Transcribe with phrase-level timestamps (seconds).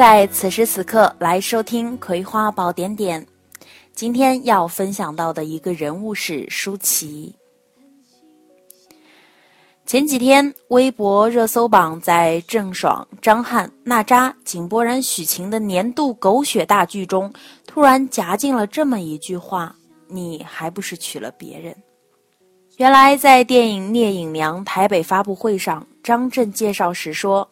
[0.00, 3.22] 在此时此刻来收听《葵花宝典点》。
[3.92, 7.36] 今天要分享到的一个人物是舒淇。
[9.84, 17.30] 前几天，微博热搜榜在郑爽、张翰、娜扎、井柏然、许晴的年度狗血大剧中，
[17.66, 19.76] 突然夹进了这么一句话
[20.08, 21.76] ：“你还不是娶了别人？”
[22.78, 27.46] 原来，在电影《聂隐娘》台北发布会上，张震介绍时说，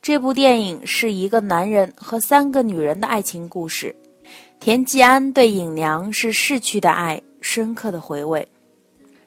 [0.00, 3.94] 这部电影是一个男人和三个女人的爱情故事。
[4.60, 8.46] 田季安对尹娘是逝去的爱，深刻的回味。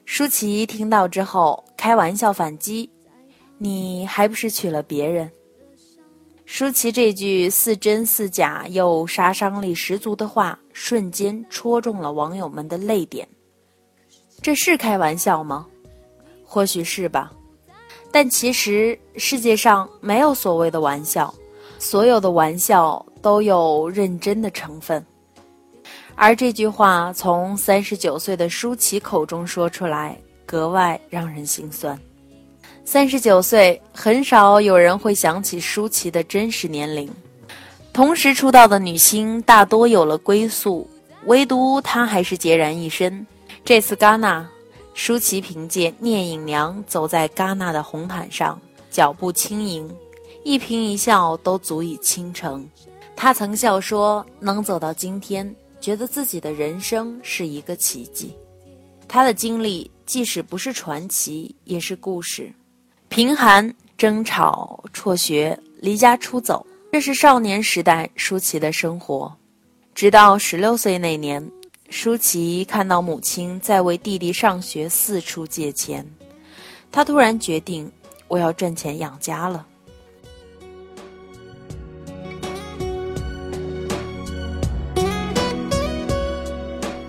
[0.04, 2.90] 舒淇听到之后，开玩笑反击
[3.58, 5.30] ：“你还不是娶了别人？”
[6.44, 13.26] 舒淇这句似真似假又杀伤力十足的话，瞬间戳中了网友们的泪点。
[14.42, 15.66] 这是开玩笑吗？
[16.44, 17.32] 或许是吧，
[18.12, 21.34] 但其实世界上没有所谓的玩笑，
[21.78, 25.04] 所有的玩笑都有认真的成分。
[26.14, 31.98] 而这句话从三十九岁的舒淇口中说出来，格外让人心酸。
[32.84, 37.10] 三十九岁，很少有人会想起舒淇的真实年龄。
[37.94, 40.88] 同时出道的女星大多有了归宿，
[41.24, 43.26] 唯独她还是孑然一身。
[43.64, 44.46] 这次戛纳，
[44.94, 49.88] 舒淇凭借《聂隐娘》走在戛纳的红毯上，脚步轻盈，
[50.44, 52.68] 一颦一笑都足以倾城。
[53.16, 58.32] 她曾笑说：“能走到今天。”觉得自己的人生是一个奇迹，
[59.08, 62.52] 他的经历即使不是传奇，也是故事。
[63.08, 63.68] 贫寒、
[63.98, 69.36] 争吵、辍学、离家出走，这是少年时代舒淇的生活。
[69.92, 71.44] 直到十六岁那年，
[71.92, 76.04] 舒淇看到母亲在为弟弟上学四处借钱，
[76.90, 77.92] 他突然决定，
[78.28, 79.66] 我要赚钱养家了。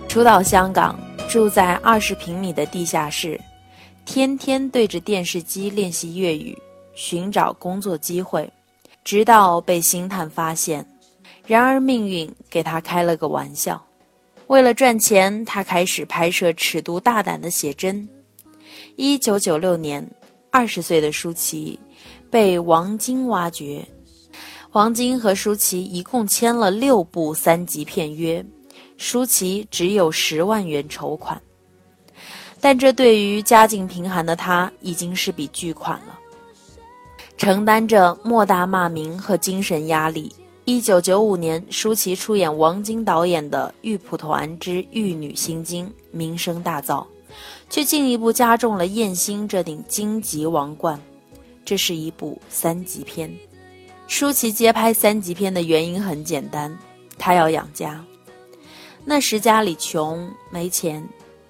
[0.10, 3.40] 初到香港，住在二十平米的地下室，
[4.04, 6.56] 天天对着电视机练习粤语，
[6.94, 8.52] 寻找工作机会，
[9.06, 10.86] 直到被星探发现。
[11.48, 13.82] 然而命运给他开了个玩笑，
[14.54, 18.08] 为了赚钱，他开始拍摄尺度大胆的写真。
[18.98, 20.08] 一九九六年，
[20.52, 21.80] 二十岁的舒淇
[22.30, 23.84] 被王晶挖掘，
[24.74, 28.46] 王晶和舒淇一共签了六部三级片约。
[28.96, 31.42] 舒淇只有十万元筹款，
[32.62, 36.20] 但这对于家境贫寒的她已经是笔巨款了，
[37.38, 40.32] 承担着莫大骂名和精神压力。
[40.66, 47.06] 一九九五年，舒淇出演王晶导演的《玉蒲团之玉女心经》，名声大噪，
[47.70, 50.98] 却进一步加重了艳星这顶荆棘王冠。
[51.66, 53.30] 这是一部三级片。
[54.08, 56.78] 舒淇接拍三级片的原因很简单，
[57.18, 58.02] 她要养家。
[59.04, 61.06] 那时家里穷没钱，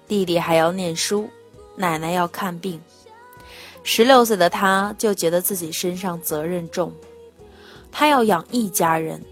[0.08, 1.30] 弟弟还要念书，
[1.76, 2.80] 奶奶要看病。
[3.84, 6.92] 十六岁的他就觉得自己身上责任重，
[7.96, 9.22] 他要养一家人。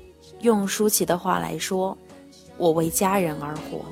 [0.40, 1.98] 用舒淇的话来说，
[2.56, 3.84] 我为家人而活。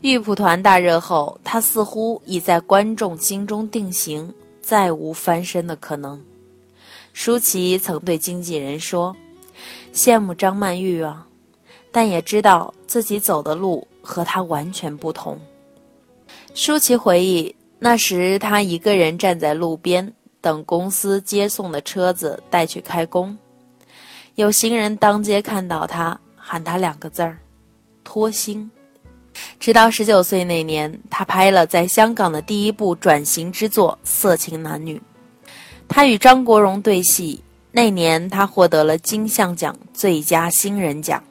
[0.00, 6.20] 玉蒲团大热后，他似乎已在观众心中定型，再无翻身的可能。
[7.12, 9.16] 舒淇曾对经纪人说
[9.92, 11.26] ：“羡慕张曼玉啊，
[11.90, 15.38] 但也知道自己走的路和她完全不同。”
[16.58, 23.38] 舒淇回忆，那时她一个人站在路边等公司接送的车子带去开工，
[24.34, 27.38] 有行人当街看到她，喊她两个字儿
[28.02, 28.68] ：“脱星。”
[29.60, 35.00] 直到十九岁那年，她拍了在香港的第一部转型之作《色情男女》。
[35.86, 37.40] 她与张国荣对戏，
[37.70, 41.22] 那年她获得了金像奖最佳新人奖。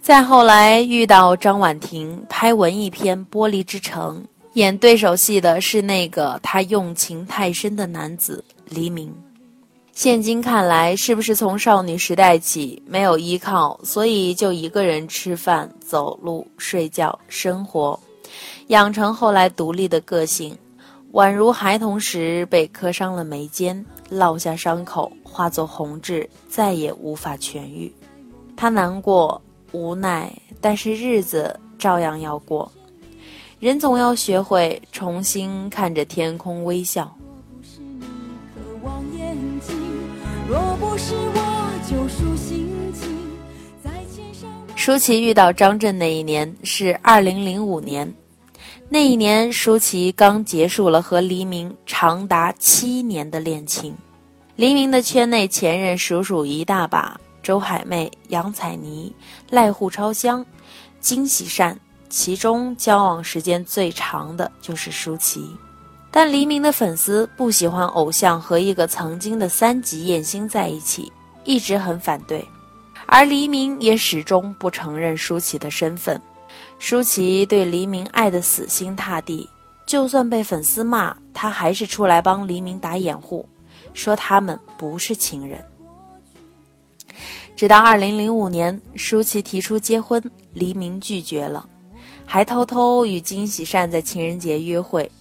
[0.00, 4.24] 再后来遇到张婉婷，拍文艺片《玻璃之城》，
[4.54, 9.10] 演对手戏的是那个他用情太深的男子黎明。
[9.92, 17.98] 现今看来，是不是从少女时代起没有依靠，所以就一个人吃饭、走路、睡觉、生活，
[18.68, 20.56] 养成后来独立的个性？
[21.12, 27.90] 宛如孩童时被磕伤了眉间，落下伤口，化作红痣，再也无法痊愈。
[28.56, 29.40] 他难过、
[29.72, 32.70] 无奈，但是日子照样要过。
[33.62, 37.16] 人总要学会重新看着天空微笑。
[44.74, 48.12] 舒淇遇到张震那一年是二零零五年。
[48.88, 53.94] 那一年，舒淇刚结束了和黎明长达七年的恋情。
[54.56, 59.14] 黎明的圈内前任数数一大把：周海媚、杨采妮、
[59.52, 60.44] 濑户超香、
[60.98, 61.78] 金喜善，
[62.12, 65.56] 其中交往时间最长的就是舒淇。
[66.10, 71.10] 但黎明的粉丝不喜欢偶像和一个曾经的三级艳星在一起，
[71.44, 72.46] 一直很反对。
[73.06, 76.20] 而黎明也始终不承认舒淇的身份。
[76.78, 79.48] 舒淇对黎明爱得死心塌地，
[79.86, 83.48] 就算被粉丝骂，他还是出来帮黎明打掩护。
[83.94, 85.64] 说他们不是情人，
[87.56, 90.22] 直到二零零五年，舒淇提出结婚，
[90.52, 91.66] 黎明拒绝了，
[92.32, 95.12] 还偷偷与金喜善在情人节约会，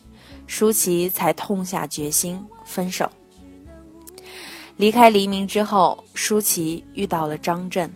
[0.48, 3.06] 舒淇才痛下决心分手。
[4.78, 7.92] 离开黎明之后，舒淇遇到了张震，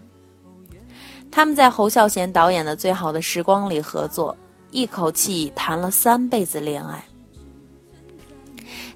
[1.31, 4.35] 他们在侯孝贤导演的《最好的时光》里合作，
[4.69, 7.01] 一口气谈了三辈子恋爱。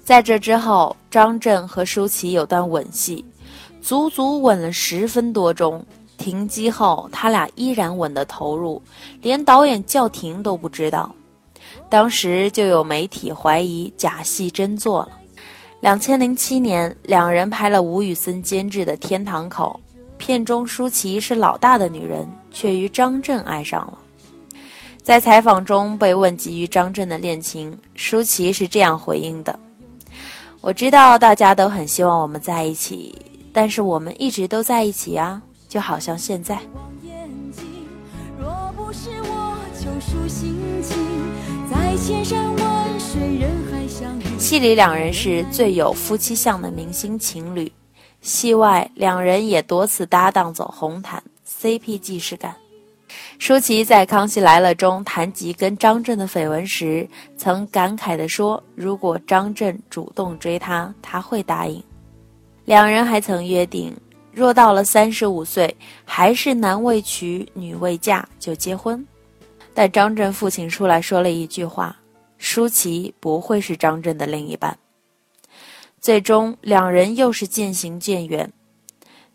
[0.04, 3.24] 在这之后，张震和舒淇有段吻戏，
[3.80, 5.82] 足足吻了十分多钟。
[6.20, 8.80] 停机后，他俩依然吻得投入，
[9.22, 11.10] 连导演叫停都不知道。
[11.88, 15.08] 当时就有媒体怀疑假戏真做了。
[15.80, 19.80] 两千零七年，两人拍了吴宇森监制的《天堂口》，
[20.18, 23.98] 片中舒淇是老大的女人，却与张震爱上了。
[25.02, 29.58] 在采访中被问及与张震的恋情，舒淇是这样回应的。
[30.60, 33.16] 我知道大家都很希望我们在一起，
[33.54, 35.40] 但是我们一直都在一起啊，
[35.70, 36.58] 就好像现在。
[44.36, 47.70] 戏里两人是最有夫妻相的明星情侣，
[48.20, 52.54] 戏外两人也多次搭档走红毯，CP 既视感。
[53.38, 61.82] 舒淇在《康熙来了》中谈及跟张震的绯闻时，曾感慨地说：“如果张震主动追她，她会答应。”
[62.66, 63.96] 两人还曾约定，
[64.32, 65.74] 若到了三十五岁
[66.04, 69.04] 还是男未娶女未嫁，就结婚。
[69.74, 71.96] 但张震父亲出来说了一句话
[72.38, 74.76] ：“舒淇不会是张震的另一半。”
[76.00, 78.50] 最终，两人又是渐行渐远。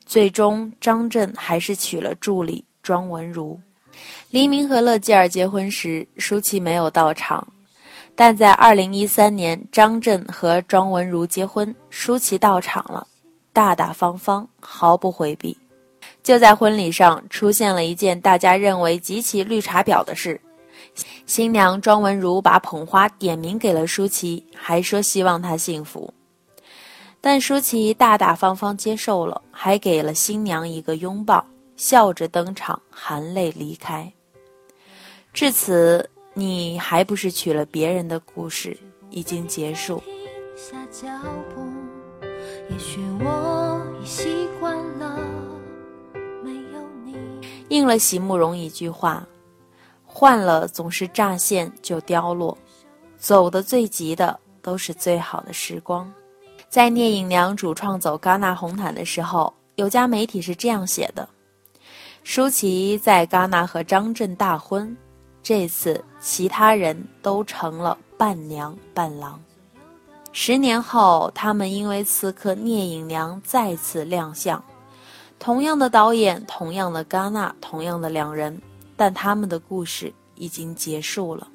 [0.06, 3.59] 最终，张震还是娶了助理庄文如。
[4.30, 7.48] 黎明和乐基儿结婚时，舒淇没有到场，
[8.15, 13.07] 但在二零一三年张震和庄文如结婚，舒淇到场了，
[13.56, 15.57] 大大方方，毫不回避。
[16.22, 20.40] 就在婚礼上，出现了一件大家认为极其绿茶婊的事：
[21.25, 26.13] 新娘庄文如把捧花点名给了舒淇，还说希望她幸福。
[27.22, 31.44] 但舒淇大大方方接受了，还给了新娘一个拥抱，
[31.78, 34.12] 笑着登场，含泪离开。
[35.31, 38.78] 至此，你还不是娶了别人的故事
[39.10, 40.04] 已经结束。
[42.69, 45.17] 也许我已习惯了
[46.44, 47.15] 没有你
[47.69, 49.25] 应了席慕容一句话
[50.06, 52.57] ：“换了总是乍现就凋落，
[53.17, 56.12] 走的最急的都是最好的时光。”
[56.67, 61.29] 在聂隐娘主创走戛纳红毯的时候，有家媒体是这样写的：
[62.24, 64.95] 舒淇在戛纳和张震大婚。
[65.41, 69.39] 这次，其他人都成了伴娘伴郎。
[70.38, 74.62] 十年后，他们因为刺客聂隐娘再次亮相，
[75.39, 78.62] 同样的导演，同样的戛纳，同样的两人，
[78.98, 81.48] 但他们的故事已经结束了。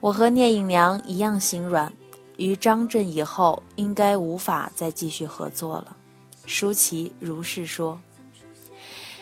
[0.00, 1.92] 我和聂隐娘一样心软，
[2.38, 5.94] 与张震以后应该无法再继续合作了。
[6.46, 8.00] 舒淇如是说。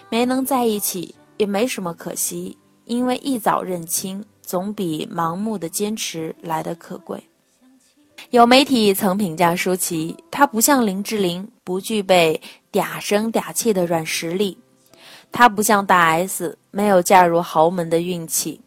[0.08, 2.56] 没能在一起，也没什么可惜。
[2.84, 7.20] 因为一早认清，总比盲目的坚持来得可贵。
[8.34, 12.40] 有媒体曾评价舒淇，她不像林志玲，不具备
[12.72, 14.56] 嗲声嗲气的软实力；
[15.30, 18.58] 她不像大 S，没有嫁入豪门的运气；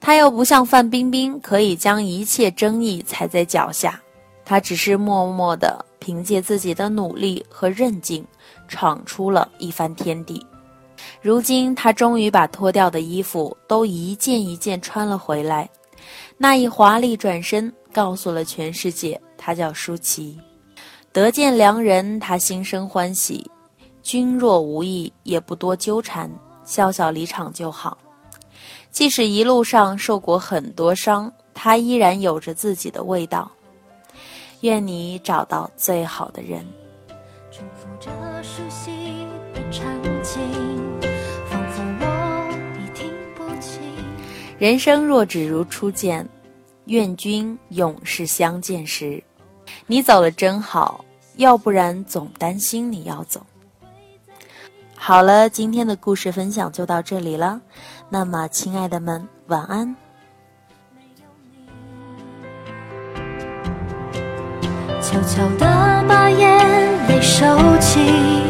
[0.00, 4.00] 她又不像范冰冰，可以将一切争议踩在脚下。
[4.42, 8.24] 她只是默默地凭借自己的努力和韧劲，
[8.68, 10.42] 闯出了一番天地。
[11.20, 15.68] 如今，他终于把脱掉的衣服都一件一件穿了回来，
[16.38, 20.38] 那一华丽转身，告诉了全世界，他叫舒淇。
[21.12, 23.50] 得见良人，他心生欢喜。
[24.02, 26.30] 君若无意，也不多纠缠，
[26.64, 27.98] 笑笑离场就好。
[28.90, 33.50] 即使一路上受过很多伤，他依然有着自己的味道。
[34.62, 36.66] 愿你找到最好的人。
[37.50, 38.10] 重复着
[38.42, 38.90] 熟悉
[39.54, 39.84] 的场
[40.22, 40.40] 景。
[41.46, 43.80] 仿佛我已听不清
[44.58, 46.28] 人生若只如初见，
[46.90, 49.22] 愿君永世相见时。
[49.86, 51.04] 你走了真好，
[51.36, 53.40] 要不然总担心你要走。
[54.96, 57.60] 好了，今天的故事分享就到这里了。
[58.08, 59.94] 那么，亲爱的们，晚安。
[65.00, 67.46] 悄悄地把眼泪收
[67.78, 68.49] 起，